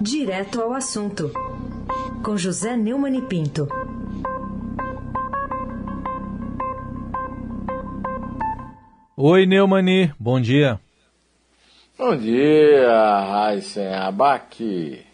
Direto 0.00 0.62
ao 0.62 0.72
assunto, 0.72 1.30
com 2.24 2.34
José 2.34 2.74
Neumann 2.74 3.18
e 3.18 3.20
Pinto. 3.20 3.68
Oi, 9.14 9.44
Neumani, 9.44 10.10
bom 10.18 10.40
dia. 10.40 10.80
Bom 11.98 12.16
dia, 12.16 12.88
Raíssen 13.30 13.92
Abac. 13.92 15.04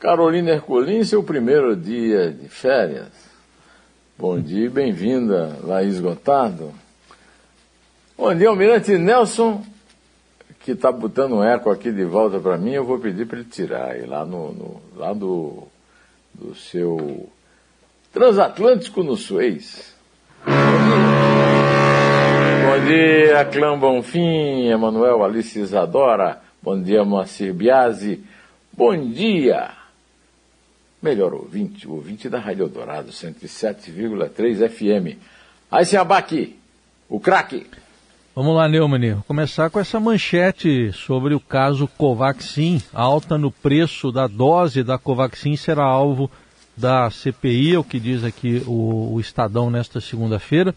Carolina 0.00 0.50
Herculin, 0.50 1.04
seu 1.04 1.22
primeiro 1.22 1.76
dia 1.76 2.32
de 2.32 2.48
férias. 2.48 3.12
Bom 4.18 4.40
dia 4.40 4.66
e 4.66 4.68
bem-vinda, 4.68 5.60
Laís 5.62 6.00
Gotardo. 6.00 6.72
Bom 8.18 8.34
dia, 8.34 8.48
Almirante 8.48 8.98
Nelson, 8.98 9.64
que 10.62 10.72
está 10.72 10.92
botando 10.92 11.34
um 11.34 11.44
eco 11.44 11.70
aqui 11.70 11.90
de 11.90 12.04
volta 12.04 12.38
para 12.38 12.56
mim, 12.56 12.72
eu 12.72 12.84
vou 12.84 12.98
pedir 12.98 13.26
para 13.26 13.40
ele 13.40 13.48
tirar 13.48 13.90
aí, 13.90 14.06
lá, 14.06 14.24
no, 14.24 14.52
no, 14.52 14.80
lá 14.96 15.12
do, 15.12 15.64
do 16.32 16.54
seu 16.54 17.28
transatlântico 18.12 19.02
no 19.02 19.16
Suez. 19.16 19.92
Bom 22.64 22.86
dia, 22.86 23.44
Clã 23.46 23.76
Bonfim, 23.76 24.68
Emanuel 24.68 25.24
Alice 25.24 25.58
Isadora. 25.58 26.40
Bom 26.62 26.80
dia, 26.80 27.04
Moacir 27.04 27.52
Biasi. 27.52 28.24
Bom 28.72 28.96
dia, 28.96 29.70
melhor 31.02 31.34
ouvinte, 31.34 31.88
ouvinte 31.88 32.28
da 32.28 32.38
Rádio 32.38 32.68
Dourado, 32.68 33.10
107,3 33.10 34.68
FM. 34.68 35.18
Aí 35.70 35.84
se 35.84 35.96
abaque, 35.96 36.56
o 37.08 37.18
craque. 37.18 37.66
Vamos 38.34 38.56
lá, 38.56 38.66
Neumann. 38.66 39.12
Vou 39.12 39.24
começar 39.24 39.68
com 39.68 39.78
essa 39.78 40.00
manchete 40.00 40.90
sobre 40.94 41.34
o 41.34 41.40
caso 41.40 41.86
Covaxin. 41.86 42.80
Alta 42.90 43.36
no 43.36 43.50
preço 43.50 44.10
da 44.10 44.26
dose 44.26 44.82
da 44.82 44.96
Covaxin 44.96 45.54
será 45.54 45.84
alvo 45.84 46.30
da 46.74 47.10
CPI, 47.10 47.74
é 47.74 47.78
o 47.78 47.84
que 47.84 48.00
diz 48.00 48.24
aqui 48.24 48.62
o, 48.66 49.12
o 49.12 49.20
Estadão 49.20 49.70
nesta 49.70 50.00
segunda-feira. 50.00 50.74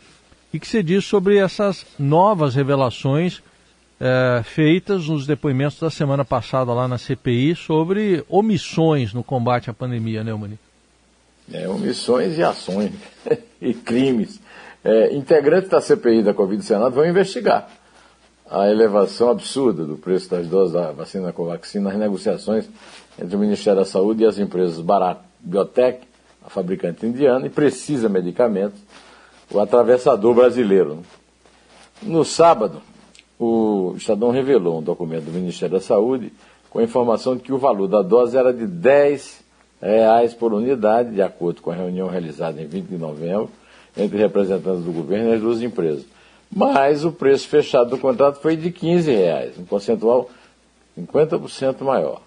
E 0.54 0.60
que 0.60 0.68
se 0.68 0.84
diz 0.84 1.06
sobre 1.06 1.38
essas 1.38 1.86
novas 1.98 2.56
revelações 2.56 3.42
é, 4.02 4.42
feitas 4.44 5.08
nos 5.08 5.26
depoimentos 5.26 5.80
da 5.80 5.90
semana 5.90 6.26
passada 6.26 6.74
lá 6.74 6.90
na 6.90 6.98
CPI 6.98 7.56
sobre 7.56 8.22
omissões 8.28 9.14
no 9.14 9.24
combate 9.24 9.70
à 9.70 9.74
pandemia, 9.74 10.26
Neumann? 10.26 10.60
É, 11.54 11.70
omissões 11.70 12.38
e 12.38 12.44
ações 12.44 12.92
e 13.62 13.74
crimes 13.74 14.42
é, 14.86 15.16
integrantes 15.16 15.68
da 15.68 15.82
CPI 15.82 16.22
da 16.22 16.34
Covid 16.34 16.62
do 16.62 16.64
Senado 16.64 16.94
vão 16.94 17.06
investigar 17.06 17.68
a 18.50 18.70
elevação 18.70 19.32
absurda 19.32 19.84
do 19.84 19.98
preço 19.98 20.30
das 20.30 20.48
doses 20.48 20.74
da 20.74 20.92
vacina 20.92 21.34
Covaxin 21.34 21.80
nas 21.80 21.96
negociações 21.96 22.70
entre 23.20 23.36
o 23.36 23.40
Ministério 23.40 23.80
da 23.80 23.86
Saúde 23.86 24.24
e 24.24 24.28
as 24.28 24.38
empresas 24.38 24.80
Bharat 24.80 25.20
Biotech, 25.40 26.02
a 26.46 26.50
fabricante 26.50 27.04
indiana, 27.04 27.48
e 27.48 27.50
Precisa 27.50 28.08
Medicamentos, 28.08 28.80
o 29.50 29.60
atravessador 29.60 30.36
brasileiro. 30.36 31.00
No 32.04 32.24
sábado, 32.24 32.82
o 33.40 33.96
Estadão 33.98 34.30
revelou 34.30 34.80
um 34.80 34.84
documento 34.84 35.26
do 35.26 35.32
Ministério 35.32 35.76
da 35.76 35.82
Saúde 35.82 36.32
com 36.70 36.78
a 36.78 36.84
informação 36.84 37.36
de 37.36 37.42
que 37.42 37.54
o 37.54 37.58
valor 37.58 37.88
da 37.88 38.04
dose 38.04 38.38
era 38.38 38.54
de 38.54 38.66
R$ 38.66 39.20
reais 39.82 40.34
por 40.36 40.54
unidade, 40.54 41.16
de 41.16 41.22
acordo 41.22 41.62
com 41.62 41.72
a 41.72 41.76
reunião 41.76 42.08
realizada 42.08 42.62
em 42.62 42.68
20 42.68 42.86
de 42.86 42.98
novembro, 42.98 43.50
entre 43.98 44.18
representantes 44.18 44.84
do 44.84 44.92
governo 44.92 45.30
e 45.30 45.34
as 45.34 45.42
duas 45.42 45.62
empresas. 45.62 46.06
Mas 46.52 47.04
o 47.04 47.12
preço 47.12 47.48
fechado 47.48 47.90
do 47.90 47.98
contrato 47.98 48.40
foi 48.40 48.56
de 48.56 48.72
15 48.72 49.12
reais, 49.12 49.58
um 49.58 49.66
percentual 49.66 50.30
50% 50.98 51.82
maior. 51.82 52.22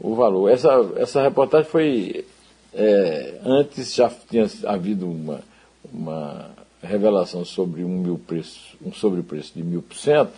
O 0.00 0.14
valor. 0.14 0.48
Essa, 0.48 0.70
essa 0.96 1.22
reportagem 1.22 1.68
foi. 1.70 2.24
É, 2.72 3.40
antes 3.44 3.94
já 3.94 4.08
tinha 4.08 4.46
havido 4.64 5.10
uma, 5.10 5.40
uma 5.92 6.50
revelação 6.82 7.44
sobre 7.44 7.84
um 7.84 7.98
mil 7.98 8.18
preço, 8.18 8.76
um 8.84 8.92
sobrepreço 8.92 9.52
de 9.54 9.62
mil 9.62 9.82
por 9.82 9.96
cento, 9.96 10.32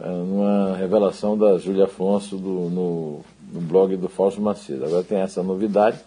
é, 0.00 0.08
numa 0.08 0.74
revelação 0.76 1.36
da 1.36 1.58
Júlia 1.58 1.84
Afonso 1.84 2.36
do, 2.36 2.70
no, 2.70 3.20
no 3.52 3.60
blog 3.60 3.96
do 3.96 4.08
Fausto 4.08 4.40
Macedo. 4.40 4.86
Agora 4.86 5.04
tem 5.04 5.18
essa 5.18 5.42
novidade 5.42 5.98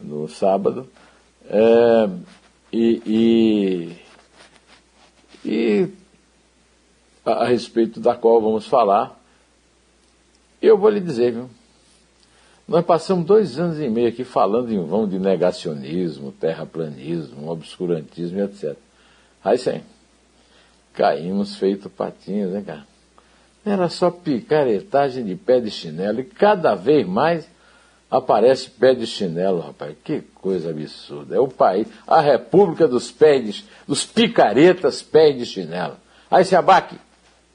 no 0.00 0.28
sábado. 0.28 0.86
É, 1.48 2.08
e, 2.72 3.98
e, 5.44 5.48
e 5.48 5.88
a, 7.24 7.32
a, 7.32 7.44
respeito 7.46 8.00
da 8.00 8.14
qual 8.14 8.40
vamos 8.40 8.66
falar, 8.66 9.18
eu 10.62 10.78
vou 10.78 10.90
lhe 10.90 11.00
dizer, 11.00 11.32
viu? 11.32 11.50
Nós 12.68 12.84
passamos 12.84 13.26
dois 13.26 13.58
anos 13.58 13.80
e 13.80 13.88
meio 13.88 14.08
aqui 14.08 14.22
falando 14.22 14.72
em 14.72 14.84
vão 14.84 15.08
de 15.08 15.18
negacionismo, 15.18 16.30
terraplanismo, 16.30 17.50
obscurantismo 17.50 18.40
etc. 18.42 18.76
Aí 19.42 19.58
sim, 19.58 19.82
caímos 20.92 21.56
feito 21.56 21.90
patinhos, 21.90 22.52
né, 22.52 22.62
cara? 22.64 22.86
Era 23.64 23.88
só 23.88 24.10
picaretagem 24.10 25.24
de 25.24 25.34
pé 25.34 25.60
de 25.60 25.70
chinelo 25.70 26.20
e 26.20 26.24
cada 26.24 26.74
vez 26.74 27.06
mais 27.06 27.48
aparece 28.10 28.68
pé 28.68 28.94
de 28.94 29.06
chinelo, 29.06 29.60
rapaz. 29.60 29.94
Que 30.02 30.20
coisa 30.34 30.70
absurda. 30.70 31.36
É 31.36 31.38
o 31.38 31.48
país, 31.48 31.86
a 32.06 32.20
república 32.20 32.88
dos 32.88 33.10
pés, 33.10 33.64
dos 33.86 34.04
picaretas 34.04 35.02
pés 35.02 35.38
de 35.38 35.46
chinelo. 35.46 35.96
Aí 36.30 36.44
se 36.44 36.56
abaque, 36.56 36.96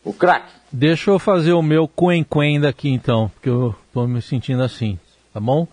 o 0.04 0.14
craque. 0.14 0.52
Deixa 0.72 1.12
eu 1.12 1.20
fazer 1.20 1.54
o 1.54 1.62
meu 1.62 1.88
quen-quen 1.88 2.60
daqui 2.60 2.90
então, 2.90 3.30
porque 3.30 3.50
eu 3.50 3.76
tô 3.94 4.06
me 4.08 4.22
sentindo 4.22 4.62
assim, 4.62 5.00
tá 5.34 5.40
bom? 5.40 5.68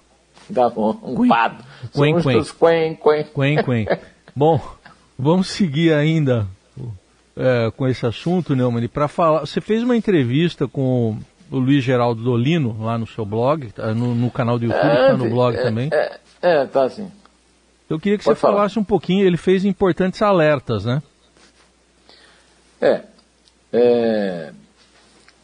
Tá 0.52 0.68
bom, 0.68 0.98
um 1.02 1.14
quen, 1.14 1.28
pado. 1.28 1.64
Quen-quen. 1.92 2.42
Quen-quen. 2.44 3.24
Quen-quen. 3.34 3.86
bom, 4.34 4.60
vamos 5.18 5.48
seguir 5.48 5.92
ainda 5.92 6.46
é, 7.36 7.70
com 7.76 7.88
esse 7.88 8.06
assunto, 8.06 8.54
Neumann, 8.54 8.88
para 8.88 9.08
falar. 9.08 9.40
Você 9.40 9.60
fez 9.60 9.82
uma 9.82 9.96
entrevista 9.96 10.68
com 10.68 11.18
o 11.52 11.58
Luiz 11.58 11.84
Geraldo 11.84 12.22
Dolino 12.22 12.82
lá 12.82 12.96
no 12.96 13.06
seu 13.06 13.26
blog, 13.26 13.70
tá 13.72 13.94
no, 13.94 14.14
no 14.14 14.30
canal 14.30 14.58
do 14.58 14.64
YouTube, 14.64 14.80
está 14.80 15.08
é, 15.08 15.12
no 15.12 15.28
blog 15.28 15.54
é, 15.54 15.62
também. 15.62 15.90
É, 15.92 16.18
é, 16.40 16.64
tá 16.64 16.88
sim. 16.88 17.12
Eu 17.90 18.00
queria 18.00 18.16
que 18.16 18.24
Pode 18.24 18.38
você 18.38 18.40
falar. 18.40 18.56
falasse 18.56 18.78
um 18.78 18.84
pouquinho, 18.84 19.26
ele 19.26 19.36
fez 19.36 19.62
importantes 19.66 20.22
alertas, 20.22 20.86
né? 20.86 21.02
É. 22.80 23.02
é 23.70 24.52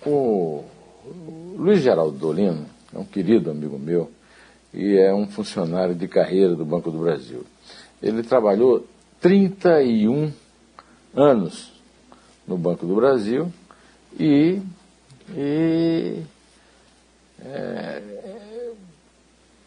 o 0.07 0.65
Luiz 1.59 1.83
Geraldo 1.83 2.17
Dolino 2.17 2.65
é 2.95 2.99
um 2.99 3.05
querido 3.05 3.51
amigo 3.51 3.79
meu 3.79 4.11
e 4.73 4.97
é 4.97 5.13
um 5.13 5.29
funcionário 5.29 5.95
de 5.95 6.09
carreira 6.09 6.55
do 6.55 6.65
Banco 6.65 6.91
do 6.91 6.99
Brasil. 6.99 7.45
Ele 8.03 8.23
trabalhou 8.23 8.87
31 9.21 10.33
anos 11.15 11.71
no 12.47 12.57
Banco 12.57 12.87
do 12.87 12.95
Brasil 12.95 13.53
e 14.19 14.63
e 15.37 16.23
é, 17.45 18.03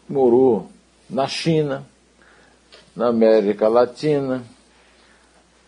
morou 0.08 0.68
na 1.08 1.26
China, 1.26 1.84
na 2.94 3.08
América 3.08 3.68
Latina, 3.68 4.42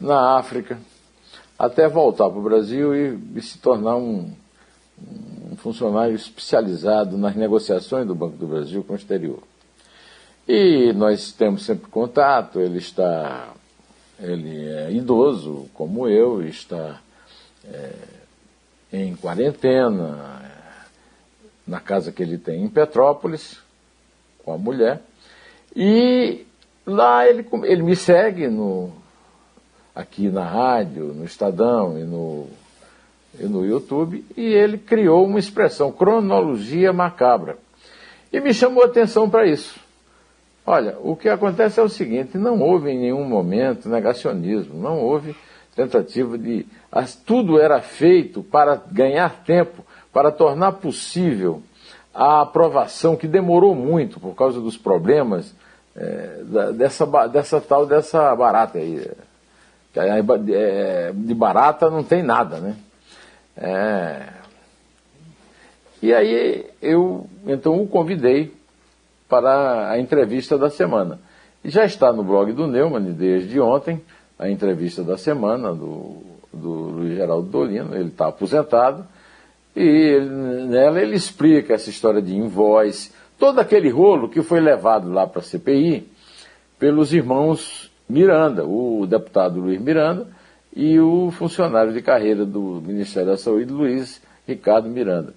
na 0.01 0.37
África, 0.37 0.79
até 1.59 1.89
voltar 1.89 2.29
para 2.29 2.39
o 2.39 2.43
Brasil 2.43 2.95
e, 2.95 3.19
e 3.37 3.43
se 3.43 3.59
tornar 3.59 3.97
um, 3.97 4.33
um, 4.99 5.57
funcionário 5.57 6.15
especializado 6.15 7.17
nas 7.17 7.35
negociações 7.35 8.07
do 8.07 8.15
Banco 8.15 8.37
do 8.37 8.47
Brasil 8.47 8.83
com 8.85 8.93
o 8.93 8.97
exterior. 8.97 9.43
E 10.47 10.93
nós 10.93 11.33
temos 11.33 11.65
sempre 11.65 11.91
contato, 11.91 12.61
ele 12.61 12.79
está, 12.79 13.55
ele 14.21 14.69
é 14.69 14.93
idoso 14.93 15.69
como 15.73 16.07
eu, 16.07 16.47
está 16.47 17.01
é, 17.65 17.93
em 18.95 19.17
quarentena, 19.17 20.41
na 21.67 21.81
casa 21.81 22.13
que 22.13 22.23
ele 22.23 22.39
tem 22.39 22.63
em 22.63 22.69
Petrópolis, 22.69 23.59
com 24.45 24.53
a 24.53 24.59
mulher. 24.59 25.03
E 25.75 26.47
lá 26.87 27.27
ele, 27.27 27.45
ele 27.65 27.83
me 27.83 27.97
segue 27.97 28.47
no, 28.47 28.93
aqui 29.95 30.29
na 30.29 30.45
rádio, 30.45 31.07
no 31.07 31.25
Estadão 31.25 31.99
e 31.99 32.05
no, 32.05 32.47
e 33.41 33.47
no 33.47 33.67
YouTube, 33.67 34.25
e 34.37 34.45
ele 34.45 34.79
criou 34.79 35.27
uma 35.27 35.41
expressão, 35.41 35.91
cronologia 35.91 36.93
macabra. 36.93 37.59
E 38.33 38.41
me 38.41 38.55
chamou 38.55 38.85
a 38.85 38.87
atenção 38.87 39.29
para 39.29 39.47
isso. 39.47 39.81
Olha, 40.65 40.97
o 41.01 41.17
que 41.17 41.29
acontece 41.29 41.81
é 41.81 41.83
o 41.83 41.89
seguinte: 41.89 42.39
não 42.39 42.61
houve 42.61 42.91
em 42.91 42.99
nenhum 42.99 43.25
momento 43.25 43.89
negacionismo, 43.89 44.81
não 44.81 45.01
houve 45.01 45.35
tentativa 45.75 46.39
de. 46.39 46.67
Tudo 47.27 47.59
era 47.59 47.81
feito 47.81 48.43
para 48.43 48.81
ganhar 48.91 49.43
tempo, 49.45 49.85
para 50.13 50.31
tornar 50.31 50.73
possível 50.73 51.63
a 52.15 52.43
aprovação, 52.43 53.17
que 53.17 53.27
demorou 53.27 53.75
muito 53.75 54.21
por 54.21 54.35
causa 54.35 54.61
dos 54.61 54.77
problemas 54.77 55.53
é, 55.97 56.43
dessa, 56.75 57.07
dessa 57.29 57.61
tal 57.61 57.87
dessa 57.87 58.35
barata 58.37 58.79
aí. 58.79 59.11
É, 59.97 61.13
de 61.15 61.35
barata 61.35 61.89
não 61.89 62.03
tem 62.03 62.23
nada, 62.23 62.59
né? 62.59 62.77
É, 63.57 64.29
e 66.03 66.13
aí 66.13 66.67
eu 66.83 67.29
então 67.47 67.81
o 67.81 67.87
convidei 67.87 68.53
para 69.29 69.91
a 69.91 69.99
entrevista 69.99 70.59
da 70.59 70.69
semana. 70.69 71.21
E 71.65 71.71
já 71.71 71.85
está 71.85 72.13
no 72.13 72.23
blog 72.23 72.53
do 72.53 72.67
Neumann 72.67 73.13
desde 73.13 73.59
ontem, 73.59 74.03
a 74.39 74.49
entrevista 74.49 75.03
da 75.03 75.17
semana 75.17 75.73
do, 75.73 76.23
do 76.53 76.71
Luiz 76.71 77.17
Geraldo 77.17 77.49
Dolino, 77.49 77.95
ele 77.95 78.09
está 78.09 78.29
aposentado, 78.29 79.07
e 79.75 79.81
ele, 79.81 80.29
nela 80.67 81.01
ele 81.01 81.17
explica 81.17 81.75
essa 81.75 81.91
história 81.91 82.23
de 82.23 82.35
invoice, 82.35 83.13
todo 83.39 83.59
aquele 83.59 83.89
rolo 83.89 84.29
que 84.29 84.43
foi 84.43 84.61
levado 84.61 85.11
lá 85.11 85.27
para 85.27 85.41
a 85.41 85.45
CPI 85.45 86.09
pelos 86.79 87.13
irmãos 87.13 87.91
Miranda, 88.09 88.65
o 88.65 89.07
deputado 89.07 89.61
Luiz 89.61 89.81
Miranda 89.81 90.29
e 90.75 90.99
o 91.01 91.31
funcionário 91.31 91.93
de 91.93 92.03
carreira 92.03 92.45
do 92.45 92.83
Ministério 92.85 93.31
da 93.31 93.37
Saúde, 93.37 93.73
Luiz 93.73 94.21
Ricardo 94.47 94.89
Miranda. 94.89 95.33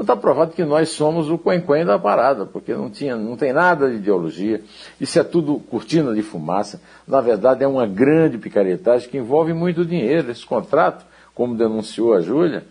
Então 0.00 0.14
está 0.14 0.16
provado 0.16 0.52
que 0.52 0.64
nós 0.64 0.88
somos 0.88 1.28
o 1.28 1.36
quen 1.36 1.84
da 1.84 1.98
parada, 1.98 2.46
porque 2.46 2.72
não, 2.72 2.88
tinha, 2.88 3.16
não 3.16 3.36
tem 3.36 3.52
nada 3.52 3.90
de 3.90 3.96
ideologia, 3.96 4.62
isso 4.98 5.20
é 5.20 5.22
tudo 5.22 5.60
cortina 5.70 6.14
de 6.14 6.22
fumaça. 6.22 6.80
Na 7.06 7.20
verdade, 7.20 7.62
é 7.62 7.68
uma 7.68 7.86
grande 7.86 8.38
picaretagem 8.38 9.10
que 9.10 9.18
envolve 9.18 9.52
muito 9.52 9.84
dinheiro. 9.84 10.30
Esse 10.30 10.46
contrato, 10.46 11.04
como 11.34 11.54
denunciou 11.54 12.14
a 12.14 12.20
Júlia, 12.22 12.64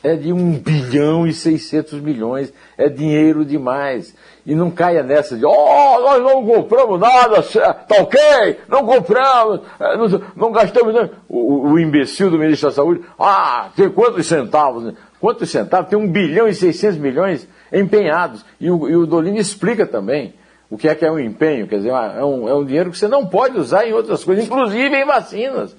é 0.00 0.14
de 0.14 0.32
1 0.32 0.60
bilhão 0.60 1.26
e 1.26 1.32
600 1.32 2.00
milhões, 2.00 2.52
é 2.78 2.88
dinheiro 2.88 3.44
demais. 3.44 4.14
E 4.46 4.54
não 4.54 4.70
caia 4.70 5.02
nessa 5.02 5.36
de, 5.36 5.44
oh, 5.44 6.00
nós 6.00 6.22
não 6.22 6.46
compramos 6.46 7.00
nada, 7.00 7.42
tá 7.42 7.96
ok, 8.00 8.58
não 8.68 8.86
compramos, 8.86 9.60
é, 9.80 9.96
não, 9.96 10.22
não 10.36 10.52
gastamos. 10.52 11.10
O, 11.28 11.70
o, 11.70 11.78
imbecil 11.80 12.30
do 12.30 12.38
ministro 12.38 12.68
da 12.68 12.74
Saúde, 12.74 13.02
ah, 13.18 13.70
tem 13.74 13.88
quantos 13.90 14.24
centavos? 14.26 14.94
Quantos 15.22 15.50
centavos? 15.50 15.88
Tem 15.88 15.96
1 15.96 16.08
bilhão 16.08 16.48
e 16.48 16.54
600 16.54 16.98
milhões 16.98 17.48
empenhados. 17.72 18.44
E 18.60 18.68
o, 18.68 18.88
e 18.88 18.96
o 18.96 19.06
Dolini 19.06 19.38
explica 19.38 19.86
também 19.86 20.34
o 20.68 20.76
que 20.76 20.88
é 20.88 20.96
que 20.96 21.04
é 21.04 21.12
um 21.12 21.20
empenho, 21.20 21.68
quer 21.68 21.76
dizer, 21.76 21.90
é 21.90 22.24
um, 22.24 22.48
é 22.48 22.54
um 22.56 22.64
dinheiro 22.64 22.90
que 22.90 22.98
você 22.98 23.06
não 23.06 23.24
pode 23.24 23.56
usar 23.56 23.86
em 23.86 23.92
outras 23.92 24.24
coisas, 24.24 24.44
inclusive 24.44 24.96
em 24.96 25.04
vacinas, 25.04 25.76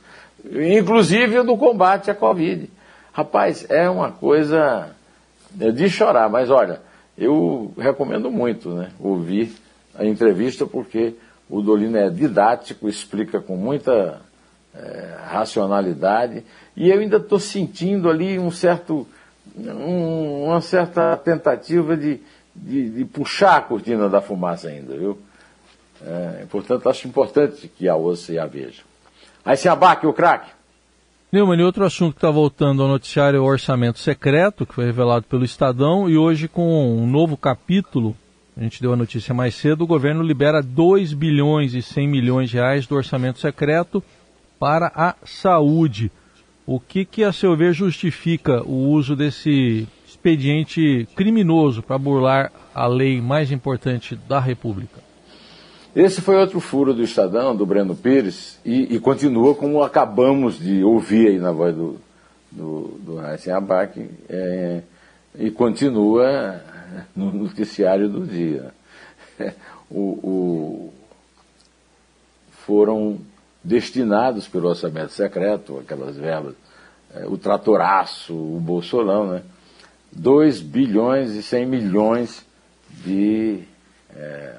inclusive 0.49 1.43
do 1.43 1.57
combate 1.57 2.09
à 2.09 2.15
Covid. 2.15 2.69
Rapaz, 3.11 3.65
é 3.69 3.89
uma 3.89 4.13
coisa 4.13 4.91
de 5.51 5.89
chorar, 5.89 6.29
mas 6.29 6.49
olha, 6.49 6.79
eu 7.17 7.73
recomendo 7.77 8.31
muito 8.31 8.69
né, 8.69 8.91
ouvir 8.97 9.51
a 9.93 10.05
entrevista, 10.05 10.65
porque 10.65 11.15
o 11.49 11.61
Dolino 11.61 11.97
é 11.97 12.09
didático, 12.09 12.87
explica 12.87 13.41
com 13.41 13.57
muita 13.57 14.21
é, 14.73 15.17
racionalidade, 15.25 16.45
e 16.77 16.89
eu 16.89 17.01
ainda 17.01 17.17
estou 17.17 17.39
sentindo 17.39 18.09
ali 18.09 18.39
um 18.39 18.49
certo, 18.49 19.05
um, 19.57 20.45
uma 20.45 20.61
certa 20.61 21.15
tentativa 21.17 21.95
de, 21.95 22.19
de, 22.55 22.89
de, 22.89 23.05
puxar 23.05 23.57
a 23.57 23.61
cortina 23.61 24.09
da 24.09 24.21
fumaça 24.21 24.67
ainda, 24.67 24.95
viu? 24.95 25.17
É, 26.05 26.45
portanto, 26.49 26.89
acho 26.89 27.07
importante 27.07 27.67
que 27.67 27.87
a 27.87 27.95
ouça 27.95 28.33
e 28.33 28.39
a 28.39 28.45
veja. 28.45 28.81
Aí 29.45 29.55
se 29.55 29.69
abaque 29.69 30.05
o 30.05 30.13
craque. 30.13 30.51
Neumann, 31.31 31.59
e 31.59 31.63
outro 31.63 31.83
assunto 31.83 32.13
que 32.13 32.17
está 32.17 32.29
voltando 32.29 32.83
ao 32.83 32.87
noticiário 32.87 33.37
é 33.37 33.39
o 33.39 33.45
orçamento 33.45 33.99
secreto, 33.99 34.65
que 34.65 34.73
foi 34.73 34.85
revelado 34.85 35.25
pelo 35.25 35.43
Estadão, 35.43 36.07
e 36.09 36.17
hoje 36.17 36.47
com 36.47 36.95
um 36.95 37.07
novo 37.07 37.35
capítulo, 37.35 38.15
a 38.55 38.61
gente 38.61 38.79
deu 38.79 38.93
a 38.93 38.95
notícia 38.95 39.33
mais 39.33 39.55
cedo, 39.55 39.83
o 39.83 39.87
governo 39.87 40.21
libera 40.21 40.61
2 40.61 41.13
bilhões 41.13 41.73
e 41.73 41.81
100 41.81 42.07
milhões 42.07 42.49
de 42.51 42.57
reais 42.57 42.85
do 42.85 42.95
orçamento 42.95 43.39
secreto 43.39 44.03
para 44.59 44.91
a 44.95 45.15
saúde. 45.25 46.11
O 46.65 46.79
que, 46.79 47.03
que 47.03 47.23
a 47.23 47.33
seu 47.33 47.57
ver, 47.57 47.73
justifica 47.73 48.63
o 48.63 48.89
uso 48.89 49.15
desse 49.15 49.87
expediente 50.07 51.07
criminoso 51.15 51.83
para 51.83 51.97
burlar 51.97 52.51
a 52.73 52.87
lei 52.87 53.21
mais 53.21 53.51
importante 53.51 54.15
da 54.15 54.39
República? 54.39 55.01
Esse 55.93 56.21
foi 56.21 56.37
outro 56.37 56.59
furo 56.59 56.93
do 56.93 57.03
Estadão, 57.03 57.55
do 57.55 57.65
Breno 57.65 57.95
Pires, 57.95 58.59
e, 58.65 58.95
e 58.95 58.99
continua 58.99 59.53
como 59.53 59.83
acabamos 59.83 60.57
de 60.57 60.83
ouvir 60.83 61.27
aí 61.27 61.37
na 61.37 61.51
voz 61.51 61.75
do, 61.75 61.99
do, 62.49 62.97
do 62.99 63.15
Raíssen 63.17 63.53
Abac, 63.53 64.09
é, 64.29 64.81
e 65.37 65.51
continua 65.51 66.61
no 67.15 67.31
noticiário 67.31 68.07
do 68.09 68.25
dia. 68.25 68.73
O, 69.95 69.99
o, 70.23 70.93
foram 72.65 73.19
destinados 73.63 74.47
pelo 74.47 74.69
orçamento 74.69 75.13
secreto, 75.13 75.79
aquelas 75.79 76.17
verbas, 76.17 76.55
é, 77.15 77.25
o 77.25 77.37
tratoraço, 77.37 78.33
o 78.33 78.59
bolsolão, 78.59 79.27
né? 79.27 79.43
2 80.11 80.61
bilhões 80.61 81.31
e 81.31 81.41
100 81.41 81.65
milhões 81.65 82.45
de 83.03 83.63
é, 84.15 84.55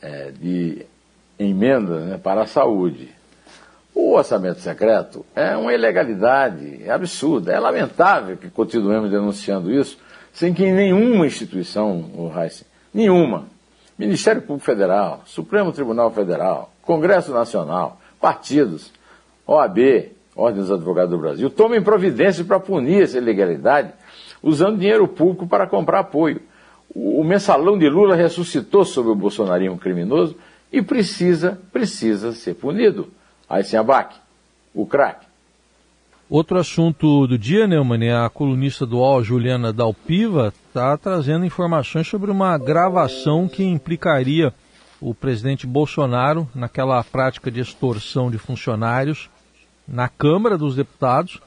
é, 0.00 0.30
de 0.30 0.86
emenda 1.38 2.00
né, 2.00 2.20
para 2.22 2.42
a 2.42 2.46
saúde. 2.46 3.08
O 3.94 4.12
orçamento 4.12 4.60
secreto 4.60 5.24
é 5.34 5.56
uma 5.56 5.72
ilegalidade, 5.72 6.82
é 6.84 6.90
absurda, 6.90 7.52
é 7.52 7.58
lamentável 7.58 8.36
que 8.36 8.50
continuemos 8.50 9.10
denunciando 9.10 9.72
isso, 9.72 9.98
sem 10.32 10.52
que 10.52 10.70
nenhuma 10.70 11.26
instituição, 11.26 12.00
o 12.14 12.30
nenhuma, 12.92 13.46
Ministério 13.96 14.42
Público 14.42 14.66
Federal, 14.66 15.22
Supremo 15.26 15.72
Tribunal 15.72 16.10
Federal, 16.10 16.73
Congresso 16.84 17.32
Nacional, 17.32 18.00
partidos, 18.20 18.92
OAB, 19.46 20.12
Ordem 20.36 20.60
dos 20.60 20.70
Advogados 20.70 21.10
do 21.10 21.18
Brasil, 21.18 21.50
tomem 21.50 21.82
providências 21.82 22.46
para 22.46 22.58
punir 22.58 23.02
essa 23.02 23.18
ilegalidade 23.18 23.92
usando 24.42 24.78
dinheiro 24.78 25.06
público 25.06 25.46
para 25.46 25.66
comprar 25.66 26.00
apoio 26.00 26.40
o 26.94 27.24
mensalão 27.24 27.76
de 27.76 27.88
Lula 27.88 28.14
ressuscitou 28.14 28.84
sobre 28.84 29.10
o 29.10 29.16
bolsonarismo 29.16 29.76
criminoso 29.76 30.36
e 30.72 30.80
precisa, 30.80 31.58
precisa 31.72 32.32
ser 32.32 32.54
punido. 32.54 33.08
Aí 33.48 33.64
sem 33.64 33.78
abaque, 33.78 34.16
o 34.72 34.86
craque. 34.86 35.26
Outro 36.30 36.58
assunto 36.58 37.26
do 37.26 37.36
dia, 37.36 37.66
Neumann, 37.66 38.06
é 38.06 38.14
a 38.14 38.30
colunista 38.30 38.86
do 38.86 38.98
UOL, 38.98 39.22
Juliana 39.22 39.72
Dalpiva, 39.72 40.52
está 40.68 40.96
trazendo 40.96 41.44
informações 41.44 42.08
sobre 42.08 42.30
uma 42.30 42.56
gravação 42.56 43.46
que 43.46 43.62
implicaria 43.62 44.52
o 45.04 45.14
presidente 45.14 45.66
Bolsonaro 45.66 46.48
naquela 46.54 47.04
prática 47.04 47.50
de 47.50 47.60
extorsão 47.60 48.30
de 48.30 48.38
funcionários 48.38 49.28
na 49.86 50.08
Câmara 50.08 50.56
dos 50.56 50.74
Deputados, 50.74 51.42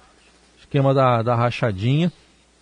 esquema 0.59 0.93
da, 0.93 1.23
da 1.23 1.33
rachadinha. 1.33 2.13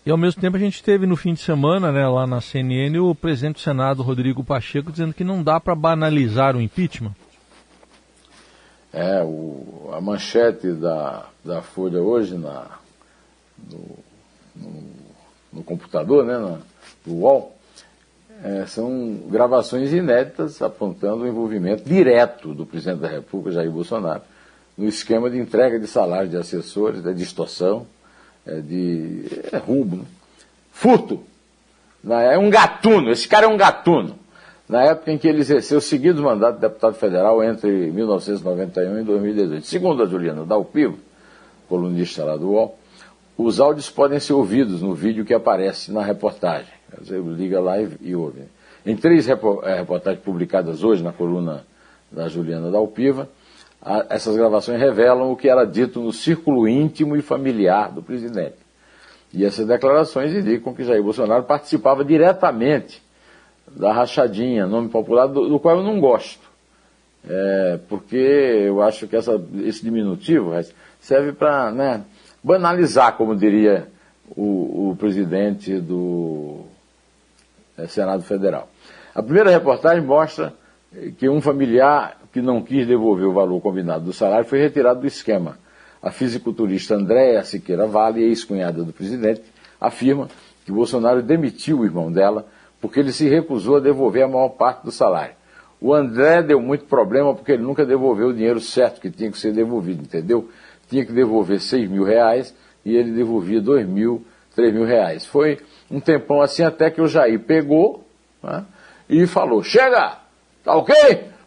E 0.06 0.12
ao 0.12 0.18
mesmo 0.18 0.40
tempo 0.40 0.56
a 0.56 0.60
gente 0.60 0.82
teve 0.82 1.06
no 1.06 1.18
fim 1.18 1.34
de 1.34 1.42
semana, 1.42 1.92
né, 1.92 2.08
lá 2.08 2.26
na 2.26 2.40
CNN, 2.40 2.98
o 3.00 3.14
presidente 3.14 3.56
do 3.56 3.60
Senado, 3.60 4.04
Rodrigo 4.04 4.42
Pacheco, 4.42 4.90
dizendo 4.90 5.14
que 5.14 5.26
não 5.26 5.44
dá 5.44 5.60
para 5.60 5.76
banalizar 5.76 6.56
o 6.56 6.62
impeachment. 6.62 7.14
É, 8.94 9.22
o, 9.22 9.90
a 9.92 10.00
manchete 10.00 10.72
da, 10.72 11.26
da 11.44 11.62
Folha 11.62 12.00
hoje 12.00 12.38
na, 12.38 12.68
no, 13.70 14.00
no, 14.56 14.84
no 15.52 15.64
computador, 15.64 16.24
né, 16.24 16.38
na, 16.38 16.60
no 17.06 17.16
UOL, 17.16 17.55
é, 18.44 18.66
são 18.66 19.20
gravações 19.28 19.92
inéditas 19.94 20.62
apontando 20.62 21.24
o 21.24 21.28
envolvimento 21.28 21.84
direto 21.84 22.54
do 22.54 22.66
presidente 22.66 23.00
da 23.00 23.08
República, 23.08 23.52
Jair 23.52 23.72
Bolsonaro, 23.72 24.22
no 24.78 24.88
esquema 24.88 25.30
de 25.30 25.38
entrega 25.38 25.80
de 25.80 25.88
salário 25.88 26.30
de 26.30 26.38
assessores, 26.38 27.02
da 27.02 27.12
distorção, 27.12 27.88
é, 28.46 28.60
de 28.60 29.26
é 29.52 29.58
roubo, 29.58 29.98
né? 29.98 30.06
furto. 30.72 31.22
É 32.08 32.38
um 32.38 32.52
gatuno, 32.52 33.10
esse 33.10 33.28
cara 33.28 33.46
é 33.46 33.50
um 33.50 33.58
gatuno. 33.58 34.16
Na 34.70 34.84
época 34.84 35.12
em 35.12 35.18
que 35.18 35.28
ele 35.28 35.40
exerceu 35.40 35.80
seguidos 35.80 36.22
mandatos 36.22 36.56
de 36.56 36.68
deputado 36.68 36.96
federal 36.96 37.44
entre 37.44 37.70
1991 37.92 39.00
e 39.00 39.04
2018. 39.04 39.66
Segundo 39.66 40.04
a 40.04 40.06
Juliana 40.06 40.44
Dalpivo, 40.44 40.98
colunista 41.68 42.24
lá 42.24 42.36
do 42.36 42.50
UOL, 42.52 42.78
os 43.38 43.60
áudios 43.60 43.90
podem 43.90 44.20
ser 44.20 44.34
ouvidos 44.34 44.82
no 44.82 44.94
vídeo 44.94 45.26
que 45.26 45.34
aparece 45.34 45.92
na 45.92 46.04
reportagem. 46.04 46.75
Liga 47.36 47.60
lá 47.60 47.76
e 48.02 48.16
ouve. 48.16 48.44
Em 48.86 48.96
três 48.96 49.28
é, 49.28 49.34
reportagens 49.76 50.24
publicadas 50.24 50.84
hoje 50.84 51.04
na 51.04 51.12
coluna 51.12 51.66
da 52.12 52.28
Juliana 52.28 52.70
Dalpiva, 52.70 53.28
essas 54.10 54.36
gravações 54.36 54.80
revelam 54.80 55.32
o 55.32 55.36
que 55.36 55.50
era 55.50 55.66
dito 55.66 56.00
no 56.00 56.12
círculo 56.12 56.68
íntimo 56.68 57.16
e 57.16 57.22
familiar 57.22 57.92
do 57.92 58.02
presidente. 58.02 58.58
E 59.34 59.44
essas 59.44 59.68
declarações 59.68 60.34
indicam 60.34 60.74
que 60.74 60.84
Jair 60.84 61.04
Bolsonaro 61.04 61.44
participava 61.44 62.06
diretamente 62.06 63.04
da 63.68 63.92
rachadinha, 63.92 64.66
nome 64.66 64.90
popular, 64.90 65.28
do, 65.28 65.50
do 65.50 65.60
qual 65.60 65.78
eu 65.78 65.84
não 65.84 66.00
gosto. 66.00 66.46
É, 67.28 67.80
porque 67.90 68.16
eu 68.16 68.82
acho 68.82 69.08
que 69.08 69.16
essa, 69.16 69.42
esse 69.64 69.84
diminutivo 69.84 70.52
serve 71.00 71.34
para 71.34 71.72
né, 71.72 72.04
banalizar, 72.44 73.18
como 73.18 73.36
diria 73.36 73.88
o, 74.30 74.92
o 74.92 74.96
presidente 74.96 75.80
do 75.80 76.66
Senado 77.88 78.24
Federal. 78.24 78.70
A 79.14 79.22
primeira 79.22 79.50
reportagem 79.50 80.04
mostra 80.04 80.54
que 81.18 81.28
um 81.28 81.42
familiar 81.42 82.18
que 82.36 82.42
não 82.42 82.62
quis 82.62 82.86
devolver 82.86 83.26
o 83.26 83.32
valor 83.32 83.62
combinado 83.62 84.04
do 84.04 84.12
salário, 84.12 84.46
foi 84.46 84.60
retirado 84.60 85.00
do 85.00 85.08
esquema. 85.08 85.58
A 86.04 86.12
fisiculturista 86.12 86.96
Andréa 86.96 87.42
Siqueira 87.44 87.88
Vale, 87.88 88.24
ex-cunhada 88.24 88.84
do 88.84 88.92
presidente, 88.92 89.42
afirma 89.80 90.28
que 90.66 90.72
Bolsonaro 90.72 91.22
demitiu 91.22 91.80
o 91.80 91.86
irmão 91.86 92.12
dela 92.12 92.46
porque 92.82 93.00
ele 93.00 93.14
se 93.14 93.30
recusou 93.30 93.78
a 93.78 93.80
devolver 93.80 94.24
a 94.24 94.28
maior 94.28 94.50
parte 94.50 94.84
do 94.84 94.92
salário. 94.92 95.34
O 95.80 95.94
André 95.94 96.44
deu 96.44 96.60
muito 96.60 96.84
problema 96.86 97.34
porque 97.34 97.54
ele 97.54 97.64
nunca 97.64 97.86
devolveu 97.86 98.28
o 98.28 98.34
dinheiro 98.34 98.60
certo 98.60 99.00
que 99.00 99.10
tinha 99.10 99.32
que 99.32 99.38
ser 99.38 99.54
devolvido, 99.54 100.04
entendeu? 100.04 100.50
Tinha 100.90 101.06
que 101.06 101.14
devolver 101.14 101.62
6 101.62 101.90
mil 101.90 102.04
reais 102.04 102.54
e 102.84 102.98
ele 102.98 103.12
devolvia 103.12 103.62
2 103.62 103.88
mil, 103.88 104.26
3 104.56 104.74
mil 104.74 104.84
reais. 104.84 105.26
Foi 105.26 105.58
um 105.90 106.00
tempão 106.00 106.42
assim 106.42 106.64
até 106.64 106.90
que 106.90 107.02
o 107.02 107.08
Jair 107.08 107.40
pegou 107.40 108.04
né, 108.42 108.66
e 109.10 109.26
falou: 109.28 109.64
Chega! 109.64 110.18
Tá 110.64 110.76
ok? 110.76 110.96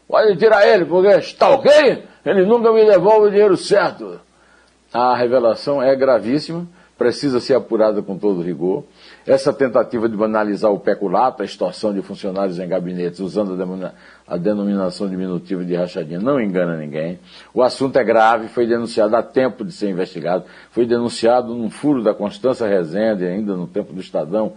Pode 0.07 0.37
tirar 0.37 0.67
ele, 0.67 0.85
porque 0.85 1.09
está 1.09 1.51
ok? 1.51 2.05
Ele 2.25 2.47
nunca 2.47 2.73
me 2.73 2.85
devolve 2.85 3.29
o 3.29 3.31
dinheiro 3.31 3.57
certo. 3.57 4.21
A 4.93 5.15
revelação 5.17 5.83
é 5.83 5.95
gravíssima, 5.95 6.67
precisa 6.99 7.39
ser 7.39 7.55
apurada 7.55 8.03
com 8.03 8.19
todo 8.19 8.43
rigor. 8.43 8.83
Essa 9.25 9.53
tentativa 9.53 10.09
de 10.09 10.17
banalizar 10.17 10.73
o 10.73 10.81
peculato, 10.81 11.43
a 11.43 11.45
extorsão 11.45 11.95
de 11.95 12.03
funcionários 12.03 12.59
em 12.59 12.67
gabinetes 12.67 13.21
usando 13.21 13.57
a, 14.27 14.37
denominação 14.37 15.09
diminutiva 15.09 15.65
de 15.65 15.77
rachadinha, 15.77 16.19
não 16.19 16.41
engana 16.41 16.77
ninguém. 16.77 17.21
O 17.55 17.63
assunto 17.63 17.97
é 17.97 18.05
grave, 18.05 18.49
foi 18.49 18.67
denunciado 18.67 19.15
há 19.15 19.23
tempo 19.23 19.65
de 19.65 19.71
ser 19.71 19.89
investigado, 19.89 20.45
foi 20.73 20.85
denunciado 20.85 21.55
num 21.55 21.71
furo 21.71 22.03
da 22.03 22.13
Constança 22.13 22.67
Rezende, 22.67 23.25
ainda 23.25 23.55
no 23.55 23.69
tempo 23.69 23.93
do 23.93 24.01
Estadão, 24.01 24.55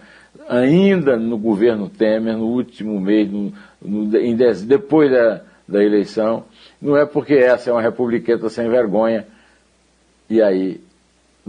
ainda 0.50 1.16
no 1.18 1.38
governo 1.38 1.90
Temer, 1.90 2.36
no 2.36 2.48
último 2.48 3.00
mês, 3.00 3.32
no, 3.32 3.54
no, 3.80 4.18
em, 4.18 4.36
depois 4.66 5.12
da, 5.12 5.42
da 5.68 5.84
eleição. 5.84 6.46
Não 6.82 6.98
é 6.98 7.06
porque 7.06 7.36
essa 7.36 7.70
é 7.70 7.74
uma 7.74 7.82
republiqueta 7.84 8.50
sem 8.50 8.68
vergonha, 8.68 9.28
e 10.28 10.42
aí 10.42 10.82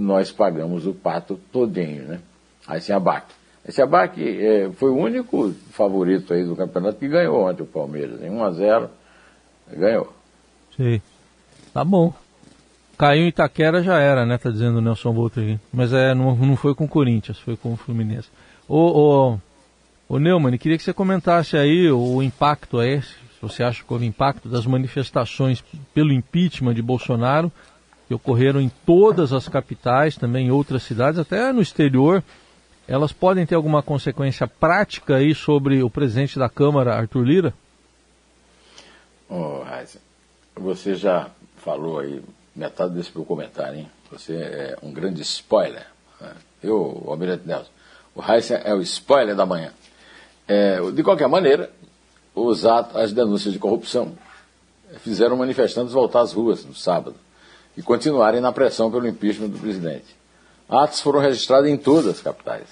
nós 0.02 0.32
pagamos 0.32 0.87
o 0.87 0.92
pato 0.92 1.38
todinho, 1.52 2.04
né? 2.04 2.21
Aí 2.66 2.80
se 2.80 2.92
abaque. 2.92 3.35
Esse 3.66 3.80
abaque 3.80 4.23
é, 4.23 4.71
foi 4.73 4.90
o 4.90 4.97
único 4.97 5.52
favorito 5.71 6.35
aí 6.35 6.44
do 6.44 6.56
campeonato 6.56 6.99
que 6.99 7.09
ganhou 7.09 7.49
ontem 7.49 7.62
o 7.62 7.66
Palmeiras. 7.66 8.21
Em 8.21 8.30
1 8.30 8.44
a 8.44 8.50
0 8.50 8.90
ganhou. 9.76 10.12
Sim. 10.76 11.00
Tá 11.73 11.85
bom. 11.85 12.12
Caiu 12.99 13.25
em 13.25 13.28
Itaquera 13.28 13.82
já 13.82 13.99
era, 13.99 14.26
né? 14.26 14.37
Tá 14.37 14.50
dizendo 14.50 14.78
o 14.78 14.80
Nelson 14.80 15.26
aqui. 15.26 15.59
Mas 15.73 15.92
é, 15.92 16.14
não, 16.14 16.35
não 16.35 16.56
foi 16.56 16.75
com 16.75 16.85
o 16.85 16.88
Corinthians, 16.88 17.38
foi 17.38 17.56
com 17.56 17.73
o 17.73 17.76
Fluminense. 17.76 18.28
Ô, 18.68 18.76
ô, 18.78 19.38
ô 20.09 20.18
Neumann, 20.18 20.59
queria 20.59 20.76
que 20.76 20.85
você 20.85 20.92
comentasse 20.92 21.56
aí 21.56 21.90
o 21.90 22.23
impacto 22.23 22.78
aí, 22.78 23.00
se 23.00 23.16
você 23.40 23.62
acha 23.62 23.82
que 23.82 23.92
houve 23.92 24.06
impacto 24.06 24.49
das 24.49 24.66
manifestações 24.66 25.62
pelo 25.94 26.12
impeachment 26.12 26.75
de 26.75 26.82
Bolsonaro, 26.82 27.50
que 28.09 28.14
ocorreram 28.14 28.61
em 28.61 28.71
todas 28.85 29.32
as 29.32 29.49
capitais, 29.49 30.16
também 30.16 30.47
em 30.47 30.50
outras 30.50 30.82
cidades, 30.82 31.18
até 31.18 31.52
no 31.52 31.62
exterior 31.62 32.23
elas 32.87 33.12
podem 33.12 33.47
ter 33.47 33.54
alguma 33.54 33.82
consequência 33.82 34.47
prática 34.47 35.16
aí 35.16 35.35
sobre 35.35 35.82
o 35.82 35.90
presidente 35.90 36.38
da 36.38 36.49
Câmara, 36.49 36.94
Arthur 36.94 37.25
Lira? 37.25 37.54
Oh, 39.28 39.62
Heisen, 39.64 40.00
você 40.54 40.94
já 40.94 41.30
falou 41.56 42.00
aí 42.00 42.23
metade 42.54 42.94
desse 42.94 43.11
meu 43.14 43.25
comentário, 43.25 43.78
hein? 43.78 43.90
Você 44.11 44.35
é 44.35 44.76
um 44.82 44.92
grande 44.92 45.23
spoiler. 45.23 45.87
Né? 46.21 46.32
Eu, 46.62 47.02
o 47.04 47.11
Almirante 47.11 47.47
Nelson, 47.47 47.71
o 48.14 48.23
Heisen 48.23 48.61
é 48.62 48.75
o 48.75 48.82
spoiler 48.82 49.35
da 49.35 49.47
manhã. 49.47 49.73
É, 50.47 50.78
de 50.90 51.02
qualquer 51.02 51.28
maneira, 51.28 51.71
os 52.35 52.66
atos, 52.66 52.97
as 52.97 53.12
denúncias 53.12 53.54
de 53.54 53.59
corrupção 53.59 54.12
fizeram 54.99 55.37
manifestantes 55.37 55.94
voltar 55.94 56.21
às 56.21 56.32
ruas 56.32 56.64
no 56.64 56.75
sábado 56.75 57.16
e 57.76 57.83
continuarem 57.83 58.41
na 58.41 58.52
pressão 58.52 58.91
pelo 58.91 59.07
impeachment 59.07 59.49
do 59.49 59.59
presidente. 59.59 60.17
Atos 60.69 61.00
foram 61.00 61.21
registrados 61.21 61.69
em 61.69 61.76
todas 61.76 62.07
as 62.07 62.21
capitais. 62.21 62.67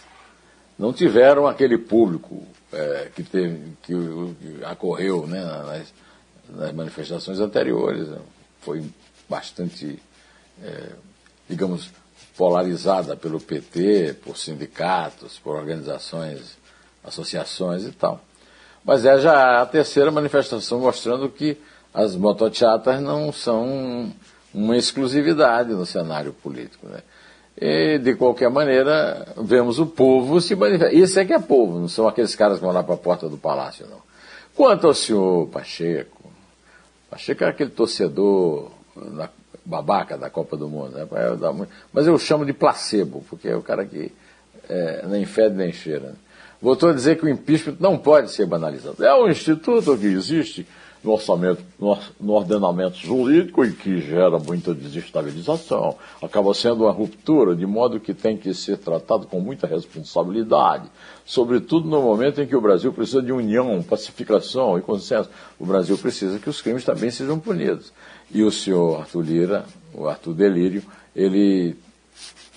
Não 0.78 0.92
tiveram 0.92 1.46
aquele 1.46 1.76
público 1.76 2.42
é, 2.72 3.10
que, 3.14 3.22
teve, 3.22 3.76
que, 3.82 3.92
que 3.92 4.64
ocorreu 4.70 5.26
né, 5.26 5.44
nas, 5.44 5.92
nas, 6.48 6.72
manifestações 6.72 7.40
anteriores. 7.40 8.08
Foi 8.60 8.82
bastante, 9.28 10.00
é, 10.62 10.90
digamos, 11.48 11.90
polarizada 12.36 13.16
pelo 13.16 13.40
PT, 13.40 14.16
por 14.24 14.38
sindicatos, 14.38 15.38
por 15.38 15.56
organizações, 15.56 16.56
associações 17.04 17.84
e 17.84 17.92
tal. 17.92 18.20
Mas 18.82 19.04
é 19.04 19.18
já 19.18 19.60
a 19.60 19.66
terceira 19.66 20.10
manifestação 20.10 20.80
mostrando 20.80 21.28
que 21.28 21.58
as 21.92 22.16
motochatas 22.16 23.00
não 23.00 23.32
são 23.32 24.10
uma 24.52 24.76
exclusividade 24.76 25.72
no 25.72 25.86
cenário 25.86 26.32
político. 26.32 26.86
Né? 26.88 27.00
E, 27.60 27.98
de 27.98 28.14
qualquer 28.14 28.50
maneira, 28.50 29.26
vemos 29.36 29.78
o 29.78 29.86
povo 29.86 30.40
se 30.40 30.54
manifestar. 30.54 30.94
Isso 30.94 31.18
é 31.18 31.24
que 31.24 31.32
é 31.32 31.38
povo, 31.38 31.78
não 31.78 31.88
são 31.88 32.08
aqueles 32.08 32.34
caras 32.34 32.58
que 32.58 32.64
vão 32.64 32.72
lá 32.72 32.82
para 32.82 32.94
a 32.94 32.98
porta 32.98 33.28
do 33.28 33.36
palácio, 33.36 33.86
não. 33.88 34.00
Quanto 34.54 34.86
ao 34.86 34.94
senhor 34.94 35.46
Pacheco, 35.48 36.30
Pacheco 37.10 37.44
é 37.44 37.48
aquele 37.48 37.70
torcedor 37.70 38.70
babaca 39.64 40.18
da 40.18 40.28
Copa 40.28 40.56
do 40.56 40.68
Mundo, 40.68 40.96
né? 40.96 41.06
mas 41.92 42.06
eu 42.06 42.18
chamo 42.18 42.44
de 42.44 42.52
placebo, 42.52 43.24
porque 43.28 43.48
é 43.48 43.56
o 43.56 43.62
cara 43.62 43.84
que 43.84 44.12
é, 44.68 45.06
nem 45.06 45.24
fede 45.24 45.56
nem 45.56 45.72
cheira. 45.72 46.08
Né? 46.08 46.14
Voltou 46.60 46.90
a 46.90 46.92
dizer 46.92 47.18
que 47.18 47.24
o 47.24 47.28
impeachment 47.28 47.76
não 47.80 47.96
pode 47.96 48.30
ser 48.30 48.46
banalizado. 48.46 49.04
É 49.04 49.14
um 49.14 49.28
instituto 49.28 49.96
que 49.96 50.06
existe 50.06 50.66
no 51.02 51.12
orçamento, 51.12 51.62
no, 51.78 52.32
ordenamento 52.32 52.96
jurídico 52.98 53.64
e 53.64 53.72
que 53.72 54.00
gera 54.00 54.38
muita 54.38 54.74
desestabilização. 54.74 55.96
Acaba 56.22 56.52
sendo 56.52 56.84
uma 56.84 56.92
ruptura, 56.92 57.56
de 57.56 57.66
modo 57.66 57.98
que 57.98 58.12
tem 58.12 58.36
que 58.36 58.52
ser 58.52 58.76
tratado 58.76 59.26
com 59.26 59.40
muita 59.40 59.66
responsabilidade, 59.66 60.88
sobretudo 61.24 61.88
no 61.88 62.02
momento 62.02 62.40
em 62.42 62.46
que 62.46 62.54
o 62.54 62.60
Brasil 62.60 62.92
precisa 62.92 63.22
de 63.22 63.32
união, 63.32 63.82
pacificação 63.82 64.78
e 64.78 64.82
consenso. 64.82 65.30
O 65.58 65.64
Brasil 65.64 65.96
precisa 65.96 66.38
que 66.38 66.50
os 66.50 66.60
crimes 66.60 66.84
também 66.84 67.10
sejam 67.10 67.38
punidos. 67.38 67.92
E 68.30 68.42
o 68.42 68.50
senhor 68.50 69.00
Arthur 69.00 69.22
Lira, 69.22 69.64
o 69.94 70.06
Arthur 70.06 70.34
Delírio, 70.34 70.82
ele 71.16 71.76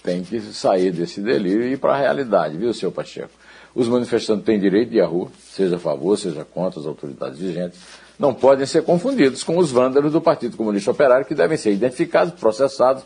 tem 0.03 0.21
que 0.21 0.39
sair 0.41 0.91
desse 0.91 1.21
delírio 1.21 1.63
e 1.63 1.73
ir 1.73 1.77
para 1.77 1.93
a 1.93 1.97
realidade, 1.97 2.57
viu, 2.57 2.73
senhor 2.73 2.91
Pacheco? 2.91 3.31
Os 3.73 3.87
manifestantes 3.87 4.45
têm 4.45 4.59
direito 4.59 4.91
de 4.91 4.97
ir 4.97 5.01
à 5.01 5.07
rua, 5.07 5.29
seja 5.39 5.77
a 5.77 5.79
favor, 5.79 6.15
seja 6.17 6.45
contra 6.45 6.79
as 6.79 6.85
autoridades 6.85 7.39
vigentes 7.39 7.79
não 8.17 8.33
podem 8.33 8.65
ser 8.65 8.83
confundidos 8.83 9.43
com 9.43 9.57
os 9.57 9.71
vândalos 9.71 10.11
do 10.11 10.21
Partido 10.21 10.55
Comunista 10.57 10.91
Operário, 10.91 11.25
que 11.25 11.35
devem 11.35 11.57
ser 11.57 11.71
identificados, 11.71 12.33
processados 12.33 13.03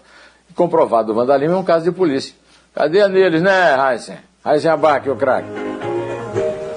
e 0.49 0.53
comprovado 0.53 1.11
o 1.11 1.15
vandalismo 1.15 1.55
é 1.55 1.59
um 1.59 1.63
caso 1.63 1.85
de 1.85 1.91
polícia. 1.91 2.33
Cadê 2.73 3.07
neles, 3.07 3.41
né, 3.41 3.75
Heisen? 3.75 4.17
Heisen 4.45 4.71
Abac, 4.71 5.09
o 5.09 5.15
craque. 5.15 5.47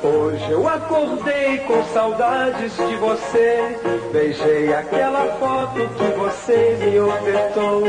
Hoje 0.03 0.51
eu 0.51 0.67
acordei 0.67 1.59
com 1.59 1.85
saudades 1.93 2.75
de 2.75 2.97
você. 2.97 3.79
Beijei 4.11 4.73
aquela 4.73 5.27
foto 5.39 5.75
que 5.75 6.19
você 6.19 6.79
me 6.81 7.01
ofertou. 7.01 7.83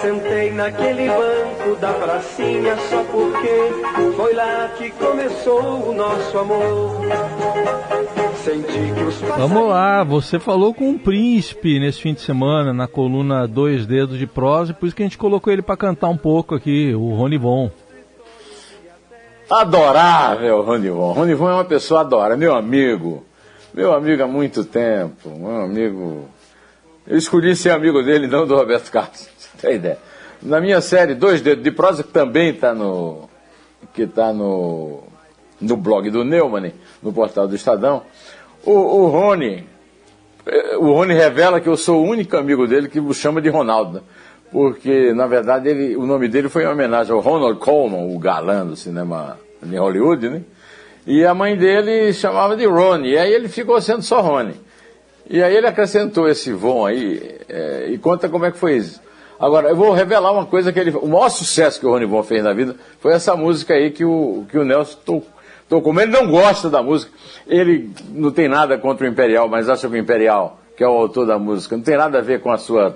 Sentei 0.00 0.50
naquele 0.50 1.08
banco 1.08 1.76
da 1.80 1.92
pracinha 1.92 2.76
só 2.90 3.04
porque 3.04 4.16
foi 4.16 4.34
lá 4.34 4.68
que 4.76 4.90
começou 4.90 5.88
o 5.88 5.94
nosso 5.94 6.38
amor. 6.38 7.00
Vamos 9.36 9.68
lá, 9.68 10.02
você 10.02 10.38
falou 10.38 10.74
com 10.74 10.88
um 10.90 10.98
príncipe 10.98 11.78
nesse 11.78 12.00
fim 12.00 12.12
de 12.12 12.20
semana 12.20 12.72
na 12.72 12.88
coluna 12.88 13.46
Dois 13.46 13.86
Dedos 13.86 14.18
de 14.18 14.26
Prosa, 14.26 14.74
por 14.74 14.86
isso 14.86 14.96
que 14.96 15.02
a 15.02 15.06
gente 15.06 15.18
colocou 15.18 15.52
ele 15.52 15.62
para 15.62 15.76
cantar 15.76 16.08
um 16.08 16.16
pouco 16.16 16.54
aqui, 16.54 16.92
o 16.94 17.14
Rony 17.14 17.38
Von. 17.38 17.70
Adorável, 19.48 20.62
Rony 20.62 20.88
Von. 20.88 21.12
Rony 21.12 21.34
Von 21.34 21.50
é 21.50 21.54
uma 21.54 21.64
pessoa 21.64 22.00
adora, 22.00 22.36
meu 22.36 22.54
amigo. 22.54 23.24
Meu 23.74 23.92
amigo 23.92 24.22
há 24.22 24.26
muito 24.26 24.64
tempo, 24.64 25.30
meu 25.30 25.62
amigo. 25.62 26.28
Eu 27.06 27.16
escolhi 27.16 27.54
ser 27.54 27.70
amigo 27.70 28.02
dele, 28.02 28.26
não 28.26 28.46
do 28.46 28.56
Roberto 28.56 28.90
Carlos, 28.90 29.28
você 29.36 29.48
tem 29.60 29.76
ideia. 29.76 29.98
Na 30.42 30.60
minha 30.60 30.80
série 30.80 31.14
Dois 31.14 31.40
Dedos 31.40 31.62
de 31.62 31.70
Prosa, 31.70 32.02
que 32.02 32.10
também 32.10 32.50
está 32.50 32.74
no. 32.74 33.28
que 33.94 34.02
está 34.02 34.32
no. 34.32 35.04
no 35.60 35.76
blog 35.76 36.10
do 36.10 36.24
Neumann, 36.24 36.72
no 37.02 37.12
portal 37.12 37.46
do 37.46 37.54
Estadão, 37.54 38.02
o, 38.64 38.72
o 38.72 39.06
Rony, 39.08 39.66
eh, 40.46 40.76
o 40.76 40.92
Rony 40.92 41.14
revela 41.14 41.60
que 41.60 41.68
eu 41.68 41.76
sou 41.76 42.02
o 42.02 42.08
único 42.08 42.36
amigo 42.36 42.66
dele 42.66 42.88
que 42.88 43.00
o 43.00 43.12
chama 43.12 43.40
de 43.40 43.48
Ronaldo, 43.48 43.94
né? 43.94 44.00
porque 44.50 45.12
na 45.14 45.26
verdade 45.26 45.68
ele, 45.68 45.96
o 45.96 46.04
nome 46.06 46.28
dele 46.28 46.48
foi 46.48 46.64
em 46.64 46.68
homenagem 46.68 47.12
ao 47.12 47.20
Ronald 47.20 47.58
Coleman, 47.58 48.14
o 48.14 48.18
galã 48.18 48.66
do 48.66 48.76
cinema 48.76 49.38
de 49.62 49.76
Hollywood, 49.76 50.28
né? 50.28 50.42
E 51.06 51.24
a 51.24 51.34
mãe 51.34 51.56
dele 51.56 52.12
chamava 52.12 52.56
de 52.56 52.64
Ronnie, 52.66 53.12
e 53.12 53.18
aí 53.18 53.32
ele 53.32 53.48
ficou 53.48 53.80
sendo 53.80 54.02
só 54.02 54.20
Rony. 54.20 54.54
E 55.28 55.42
aí 55.42 55.56
ele 55.56 55.66
acrescentou 55.66 56.28
esse 56.28 56.52
Von 56.52 56.86
aí 56.86 57.38
é, 57.48 57.86
e 57.88 57.98
conta 57.98 58.28
como 58.28 58.44
é 58.44 58.52
que 58.52 58.58
foi 58.58 58.76
isso. 58.76 59.00
Agora, 59.40 59.70
eu 59.70 59.74
vou 59.74 59.92
revelar 59.92 60.30
uma 60.30 60.46
coisa 60.46 60.72
que 60.72 60.78
ele. 60.78 60.90
O 60.90 61.08
maior 61.08 61.28
sucesso 61.28 61.80
que 61.80 61.86
o 61.86 61.90
Rony 61.90 62.06
Von 62.06 62.22
fez 62.22 62.44
na 62.44 62.52
vida 62.52 62.76
foi 63.00 63.12
essa 63.12 63.34
música 63.34 63.74
aí 63.74 63.90
que 63.90 64.04
o, 64.04 64.44
que 64.48 64.56
o 64.56 64.64
Nelson 64.64 64.98
tocou 65.04 65.31
Tô 65.72 65.80
como 65.80 66.02
ele 66.02 66.12
não 66.12 66.30
gosta 66.30 66.68
da 66.68 66.82
música. 66.82 67.10
Ele 67.46 67.90
não 68.10 68.30
tem 68.30 68.46
nada 68.46 68.76
contra 68.76 69.06
o 69.06 69.08
Imperial, 69.08 69.48
mas 69.48 69.70
acha 69.70 69.88
que 69.88 69.94
o 69.94 69.96
Imperial, 69.96 70.60
que 70.76 70.84
é 70.84 70.86
o 70.86 70.92
autor 70.92 71.26
da 71.26 71.38
música, 71.38 71.74
não 71.74 71.82
tem 71.82 71.96
nada 71.96 72.18
a 72.18 72.20
ver 72.20 72.42
com 72.42 72.52
a 72.52 72.58
sua, 72.58 72.94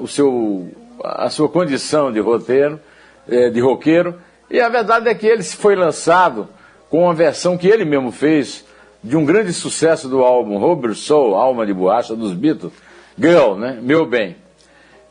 o 0.00 0.08
seu, 0.08 0.70
a 1.04 1.28
sua 1.28 1.50
condição 1.50 2.10
de 2.10 2.18
roteiro, 2.18 2.80
é, 3.28 3.50
de 3.50 3.60
roqueiro. 3.60 4.14
E 4.50 4.58
a 4.58 4.70
verdade 4.70 5.06
é 5.06 5.14
que 5.14 5.26
ele 5.26 5.42
foi 5.42 5.76
lançado 5.76 6.48
com 6.88 7.02
uma 7.02 7.12
versão 7.12 7.58
que 7.58 7.68
ele 7.68 7.84
mesmo 7.84 8.10
fez 8.10 8.64
de 9.04 9.14
um 9.14 9.26
grande 9.26 9.52
sucesso 9.52 10.08
do 10.08 10.22
álbum 10.22 10.56
Rubber 10.56 10.94
Soul, 10.94 11.34
Alma 11.34 11.66
de 11.66 11.74
Borracha, 11.74 12.16
dos 12.16 12.32
Beatles, 12.32 12.72
Girl, 13.18 13.54
né? 13.54 13.78
Meu 13.82 14.06
Bem. 14.06 14.34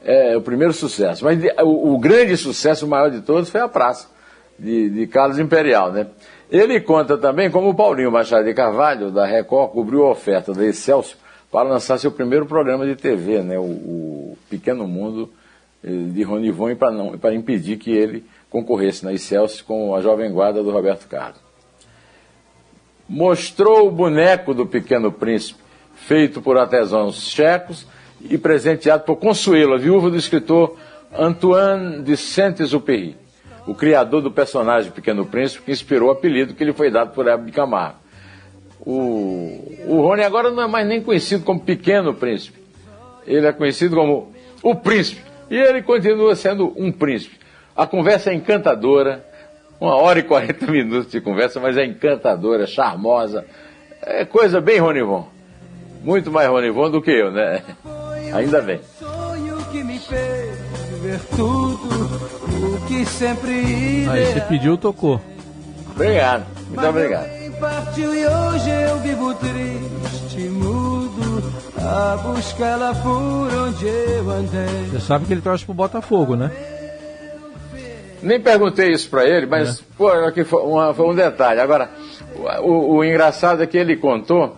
É 0.03 0.35
o 0.35 0.41
primeiro 0.41 0.73
sucesso. 0.73 1.23
Mas 1.23 1.39
o, 1.63 1.93
o 1.93 1.99
grande 1.99 2.35
sucesso, 2.37 2.87
o 2.87 2.89
maior 2.89 3.11
de 3.11 3.21
todos, 3.21 3.51
foi 3.51 3.61
A 3.61 3.67
Praça, 3.67 4.07
de, 4.61 4.89
de 4.89 5.07
Carlos 5.07 5.39
Imperial, 5.39 5.91
né? 5.91 6.07
Ele 6.49 6.79
conta 6.81 7.17
também 7.17 7.49
como 7.49 7.69
o 7.69 7.73
Paulinho 7.73 8.11
Machado 8.11 8.43
de 8.43 8.53
Carvalho, 8.53 9.11
da 9.11 9.25
Record, 9.25 9.71
cobriu 9.71 10.05
a 10.05 10.11
oferta 10.11 10.53
da 10.53 10.65
Excelsior 10.65 11.17
para 11.51 11.67
lançar 11.67 11.97
seu 11.97 12.11
primeiro 12.11 12.45
programa 12.45 12.85
de 12.85 12.95
TV, 12.95 13.41
né? 13.41 13.57
O, 13.57 13.63
o 13.63 14.37
Pequeno 14.49 14.87
Mundo 14.87 15.29
eh, 15.83 15.89
de 15.89 16.23
Ronivon, 16.23 16.75
para, 16.75 16.91
não, 16.91 17.17
para 17.17 17.33
impedir 17.33 17.77
que 17.77 17.91
ele 17.91 18.25
concorresse 18.49 19.03
na 19.03 19.13
Excelsior 19.13 19.65
com 19.65 19.95
a 19.95 20.01
Jovem 20.01 20.31
Guarda 20.31 20.61
do 20.61 20.71
Roberto 20.71 21.07
Carlos 21.07 21.51
mostrou 23.11 23.89
o 23.89 23.91
boneco 23.91 24.53
do 24.53 24.65
Pequeno 24.65 25.11
Príncipe, 25.11 25.59
feito 25.95 26.41
por 26.41 26.57
artesãos 26.57 27.29
checos 27.29 27.85
e 28.21 28.37
presenteado 28.37 29.03
por 29.03 29.17
Consuelo, 29.17 29.73
a 29.73 29.77
viúva 29.77 30.09
do 30.09 30.15
escritor 30.15 30.77
Antoine 31.13 32.03
de 32.03 32.15
Saint-Exupéry, 32.15 33.17
o 33.67 33.75
criador 33.75 34.21
do 34.21 34.31
personagem 34.31 34.91
Pequeno 34.91 35.25
Príncipe, 35.25 35.63
que 35.63 35.71
inspirou 35.71 36.09
o 36.09 36.11
apelido 36.11 36.53
que 36.53 36.63
lhe 36.63 36.73
foi 36.73 36.89
dado 36.89 37.13
por 37.13 37.27
Hebe 37.27 37.51
Camargo. 37.51 37.99
O, 38.79 39.77
o 39.87 40.01
Rony 40.01 40.23
agora 40.23 40.49
não 40.49 40.63
é 40.63 40.67
mais 40.67 40.87
nem 40.87 41.01
conhecido 41.01 41.43
como 41.43 41.59
Pequeno 41.59 42.13
Príncipe, 42.13 42.59
ele 43.25 43.45
é 43.45 43.51
conhecido 43.51 43.95
como 43.95 44.31
o 44.63 44.75
Príncipe, 44.75 45.21
e 45.49 45.57
ele 45.57 45.81
continua 45.81 46.35
sendo 46.35 46.73
um 46.77 46.91
príncipe. 46.91 47.37
A 47.75 47.85
conversa 47.85 48.31
é 48.31 48.33
encantadora, 48.33 49.25
uma 49.79 49.95
hora 49.95 50.19
e 50.19 50.23
40 50.23 50.65
minutos 50.71 51.11
de 51.11 51.19
conversa, 51.19 51.59
mas 51.59 51.77
é 51.77 51.85
encantadora, 51.85 52.65
charmosa. 52.65 53.45
É 54.01 54.23
coisa 54.23 54.61
bem 54.61 54.79
Ronivon. 54.79 55.27
Muito 56.01 56.31
mais 56.31 56.47
Ronivon 56.47 56.89
do 56.89 57.01
que 57.01 57.11
eu, 57.11 57.31
né? 57.31 57.61
Ainda 58.33 58.61
bem. 58.61 58.79
Que 59.71 59.83
me 59.83 59.99
fez 59.99 60.57
ver 61.01 61.19
tudo 61.35 61.87
o 61.87 62.87
que 62.87 63.05
sempre 63.05 64.05
Aí 64.09 64.25
você 64.25 64.41
pediu, 64.41 64.77
tocou. 64.77 65.21
Obrigado, 65.95 66.45
muito 66.67 66.85
obrigado. 66.85 67.29
Partiu 67.59 68.13
e 68.13 68.25
hoje 68.25 68.69
eu 68.69 68.97
vivo 68.99 69.33
triste, 69.35 70.49
mudo, 70.49 71.53
a 71.77 72.17
buscá-la 72.17 72.93
por 72.95 73.53
onde 73.67 73.85
eu 73.85 74.29
andei. 74.29 74.89
Você 74.91 74.99
sabe 74.99 75.25
que 75.25 75.33
ele 75.33 75.41
torce 75.41 75.63
pro 75.63 75.73
Botafogo, 75.73 76.35
né? 76.35 76.51
Nem 78.21 78.41
perguntei 78.41 78.91
isso 78.91 79.09
para 79.09 79.25
ele, 79.25 79.45
mas 79.45 79.79
é. 79.79 79.83
pô, 79.97 80.07
aqui 80.09 80.43
foi, 80.43 80.61
uma, 80.63 80.93
foi, 80.93 81.05
um 81.05 81.15
detalhe. 81.15 81.59
Agora, 81.59 81.89
o, 82.61 82.95
o, 82.95 83.05
engraçado 83.05 83.63
é 83.63 83.67
que 83.67 83.77
ele 83.77 83.95
contou 83.95 84.57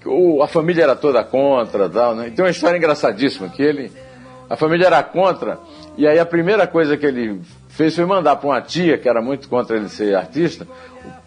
que 0.00 0.08
o, 0.08 0.42
a 0.42 0.48
família 0.48 0.84
era 0.84 0.96
toda 0.96 1.22
contra, 1.22 1.88
tal, 1.88 2.14
né? 2.14 2.28
Então, 2.28 2.44
uma 2.44 2.50
história 2.50 2.76
engraçadíssima 2.76 3.48
que 3.48 3.62
ele, 3.62 3.92
a 4.48 4.56
família 4.56 4.86
era 4.86 5.02
contra 5.02 5.58
e 5.96 6.06
aí 6.06 6.18
a 6.18 6.26
primeira 6.26 6.66
coisa 6.66 6.96
que 6.96 7.06
ele 7.06 7.40
fez 7.68 7.94
foi 7.94 8.04
mandar 8.04 8.36
para 8.36 8.48
uma 8.48 8.60
tia 8.60 8.98
que 8.98 9.08
era 9.08 9.20
muito 9.20 9.48
contra 9.48 9.76
ele 9.76 9.88
ser 9.88 10.14
artista, 10.14 10.66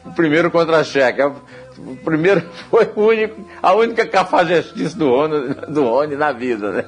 o 0.06 0.12
primeiro 0.12 0.50
contra-cheque. 0.50 1.22
O 1.22 1.96
primeiro 2.04 2.42
foi 2.70 2.90
o 2.96 3.02
único, 3.02 3.42
a 3.62 3.74
única 3.74 4.06
cafajestice 4.06 4.98
do 4.98 5.10
Rony, 5.10 5.56
do 5.70 5.84
Rony 5.84 6.16
na 6.16 6.32
vida, 6.32 6.72
né? 6.72 6.86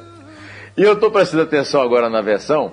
E 0.75 0.83
eu 0.83 0.93
estou 0.93 1.11
prestando 1.11 1.43
atenção 1.43 1.81
agora 1.81 2.09
na 2.09 2.21
versão 2.21 2.71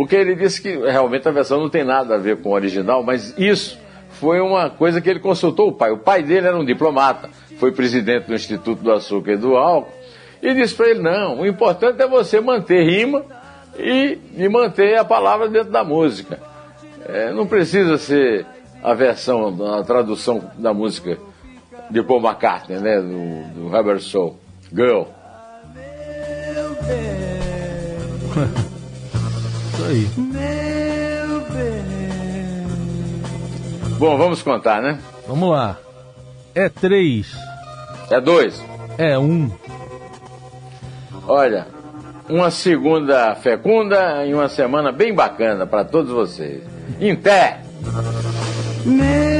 porque 0.00 0.16
ele 0.16 0.34
disse 0.34 0.62
que 0.62 0.76
realmente 0.76 1.28
a 1.28 1.30
versão 1.30 1.60
não 1.60 1.68
tem 1.68 1.84
nada 1.84 2.14
a 2.14 2.18
ver 2.18 2.38
com 2.38 2.48
o 2.48 2.52
original, 2.52 3.02
mas 3.02 3.34
isso 3.36 3.78
foi 4.12 4.40
uma 4.40 4.70
coisa 4.70 4.98
que 4.98 5.10
ele 5.10 5.20
consultou 5.20 5.68
o 5.68 5.72
pai. 5.72 5.90
O 5.90 5.98
pai 5.98 6.22
dele 6.22 6.46
era 6.46 6.56
um 6.56 6.64
diplomata, 6.64 7.28
foi 7.58 7.70
presidente 7.70 8.26
do 8.26 8.34
Instituto 8.34 8.82
do 8.82 8.92
Açúcar 8.92 9.32
e 9.32 9.36
do 9.36 9.56
Álcool, 9.56 9.92
e 10.42 10.54
disse 10.54 10.74
para 10.74 10.90
ele: 10.90 11.00
não, 11.00 11.40
o 11.40 11.46
importante 11.46 12.00
é 12.00 12.06
você 12.06 12.40
manter 12.40 12.82
rima 12.82 13.24
e, 13.78 14.18
e 14.36 14.48
manter 14.48 14.98
a 14.98 15.04
palavra 15.04 15.48
dentro 15.48 15.70
da 15.70 15.84
música. 15.84 16.38
É, 17.06 17.32
não 17.32 17.46
precisa 17.46 17.98
ser 17.98 18.46
a 18.82 18.94
versão, 18.94 19.74
a 19.74 19.82
tradução 19.82 20.50
da 20.56 20.72
música 20.72 21.18
de 21.90 22.02
Paul 22.02 22.20
McCartney, 22.20 22.78
né, 22.78 23.00
do, 23.00 23.60
do 23.60 23.68
Rubber 23.68 24.00
Soul, 24.00 24.38
Girl. 24.72 25.04
Isso 29.72 29.84
aí. 29.84 30.06
Bom, 33.98 34.16
vamos 34.16 34.42
contar, 34.42 34.80
né? 34.80 34.98
Vamos 35.26 35.50
lá. 35.50 35.78
É 36.54 36.68
três. 36.68 37.32
É 38.10 38.20
dois. 38.20 38.64
É 38.96 39.18
um. 39.18 39.50
Olha, 41.32 41.64
uma 42.28 42.50
segunda 42.50 43.36
fecunda 43.36 44.26
e 44.26 44.34
uma 44.34 44.48
semana 44.48 44.90
bem 44.90 45.14
bacana 45.14 45.64
para 45.64 45.84
todos 45.84 46.10
vocês. 46.10 46.60
Em 47.00 47.14
pé! 47.14 47.60
Meu 48.84 49.39